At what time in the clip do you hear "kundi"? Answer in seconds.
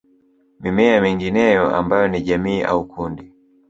2.85-3.33